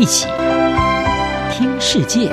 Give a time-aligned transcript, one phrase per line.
[0.00, 0.26] 一起
[1.52, 2.30] 听世界，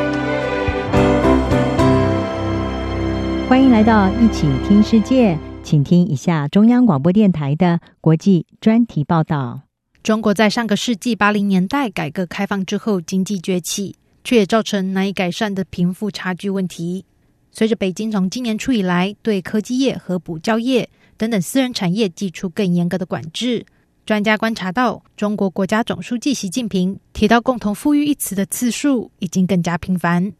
[3.49, 9.63] 欢迎来到一起听世界，请听一下中央广播电台的国际专题报道。
[10.01, 17.03] 中国在上个世纪八零年代改革开放之后，经济崛起，却也造成难以改善的贫富差距问题。
[17.51, 23.65] 随着北京从今年初以来对科技业和补教业等等私人产业寄出更严格的管制。
[24.07, 30.31] 专家观察到，中国国家总书记习近平提到“共同富裕”一词的次数已经更加频繁。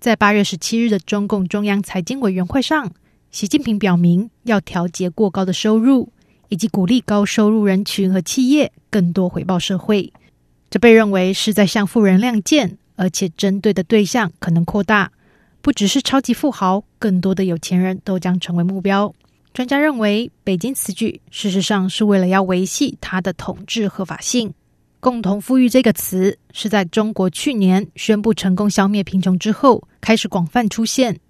[0.00, 2.90] 在八月十七日的中共中央财经委员会上，
[3.30, 6.08] 习近平表明要调节过高的收入，
[6.48, 10.12] 以及鼓励高收入人群和企业更多回报社会。
[10.68, 15.12] 这被认为是在向富人亮剑，而且针对的对象可能扩大，
[15.62, 19.14] 不只是超级富豪，更多的有钱人都将成为目标。
[19.54, 24.52] 专家认为，北京此举事实上是为了要维系它的统治合法性。
[24.98, 31.20] “共同富裕”这个词是在中国去年宣布成功消灭贫穷之后开始广泛出现。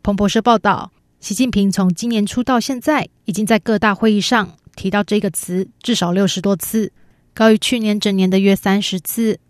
[0.00, 6.92] 彭博社报道，习近平从今年初到现在，已经在各大会议上提到这个词至少六十多次，
[7.34, 9.40] 高于去年整年的约三十次。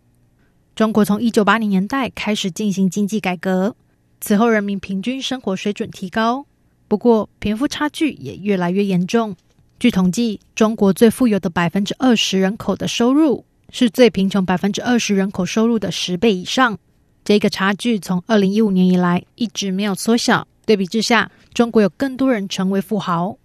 [0.74, 3.76] 中国从一九八零年代开始进行经济改革，
[4.22, 6.46] 此后人民平均生活水准提高。
[6.92, 9.34] 不过，贫富差距也越来越严重。
[9.80, 16.78] 据统计，中国最富有的百分之二十人口的收入是最贫穷百分之二十人口收入的十倍以上。
[17.24, 20.46] 这个差距从二零一五年以来一直没有缩小。
[20.66, 23.38] 对比之下，中国有更多人成为富豪。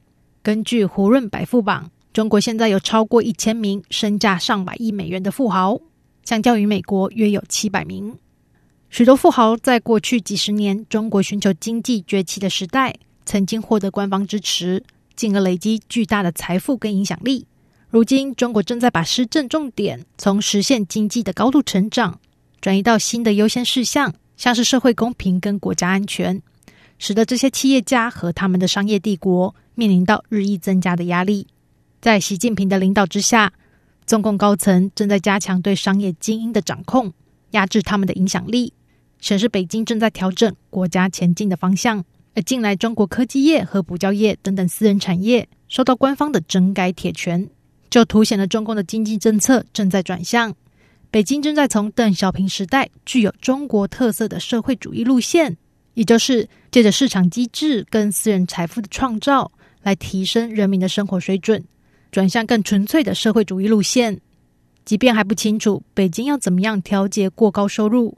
[0.43, 5.79] 根据胡润百富榜，中国现在有超过一千名身价上百亿美元的富豪，
[6.25, 8.13] 相较于美国约有七百名。
[8.89, 12.93] 许多富豪在过去几十年中国寻求经济崛起的时代，
[13.27, 14.81] 曾经获得官方支持，
[15.15, 17.45] 进而累积巨大的财富跟影响力。
[17.89, 22.19] 如今，中国正在把施政重点从实现经济的高度成长，
[22.61, 26.41] 转移到新的优先事项，像是社会公平跟国家安全，
[26.97, 31.45] 使得这些企业家和他们的商业帝国面临到日益增加的压力。
[31.99, 33.51] 在习近平的领导之下，
[34.05, 37.11] 中共高层正在加强对商业精英的掌控，
[37.51, 38.71] 压制他们的影响力，
[39.19, 42.05] 显示北京正在调整国家前进的方向。
[42.37, 47.49] 而近来，中国科技业和补教业等等私人产业受到官方的整改铁拳，
[47.89, 50.53] 就凸显了中共的经济政策正在转向。
[51.09, 55.57] 北京正在从邓小平时代具有中国特色的社会主义路线，
[55.95, 61.65] 也就是借着市场机制跟私人财富的创造来提升人民的生活水准，
[62.11, 64.21] 转向更纯粹的社会主义路线。
[64.85, 68.15] 即便还不清楚北京要怎么样调节过高收入。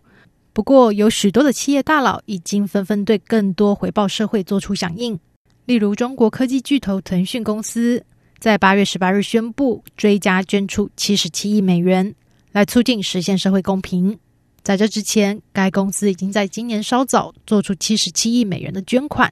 [0.51, 5.17] 不过，有许多的企业大佬已经纷纷对更多回报社会做出响应。
[5.65, 8.03] 例如，中国科技巨头腾讯公司
[8.39, 12.13] 在八月十八日宣布追加捐出七十七亿美元，
[12.51, 14.17] 来促进实现社会公平。
[14.63, 19.31] 在这之前，该公司已经在今年稍早做出七十七亿美元的捐款。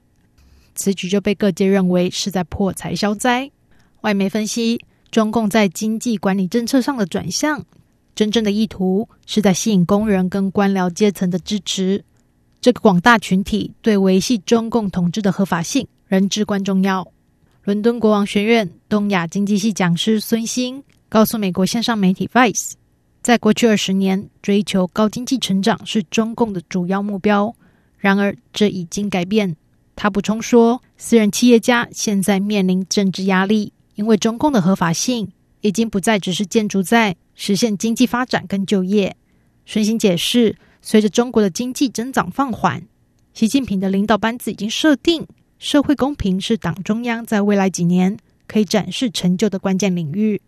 [0.74, 3.50] 此举就被各界认为是在破财消灾。
[4.02, 4.80] 外媒分析，
[5.10, 7.66] 中共在经济管理政策上的转向。
[8.18, 12.04] 真正的意图是在吸引工人跟官僚阶层的支持，
[12.60, 17.06] 这个广大群体对维系中共统治的合法性仍至关重要。
[17.62, 22.72] 伦敦国王学院东亚经济系讲师孙兴告诉美国线上媒体 Vice，
[23.22, 27.54] 在过去二十年，追求高经济成长是中共的主要目标。
[27.98, 29.54] 然而，这已经改变。
[29.94, 37.16] 他补充说，私人企业家现在面临政治压力，因为中共的合法性已经不再只是建筑在。
[37.40, 39.14] 实现经济发展跟就业。
[39.64, 42.82] 孙兴解释，随着中国的经济增长放缓，
[43.32, 45.24] 习近平的领导班子已经设定
[45.60, 48.16] 社会公平是党中央在未来几年
[48.48, 50.40] 可以展示成就的关键领域。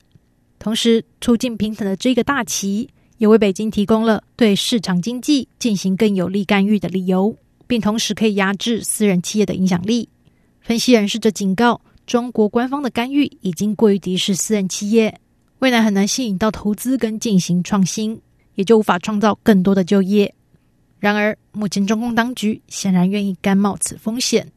[0.58, 2.88] 同时，促进平等的这个大旗
[3.18, 7.36] 也为北京提供了对市场经济进行更有力干预的理由，
[7.68, 10.08] 并同时可以压制私人企业的影响力。
[10.60, 15.20] 分析人士则警告，中国官方的干预已经过于敌视私人企业。
[15.60, 18.20] 未来很难吸引到投资跟进行创新，
[18.56, 20.34] 也就无法创造更多的就业。
[20.98, 24.50] 然而，目前中共当局显然愿意甘冒此风险。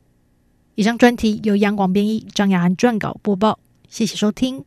[0.74, 3.60] 以上专题由央广编译，张雅涵撰稿播报。
[3.88, 4.66] 谢谢收听。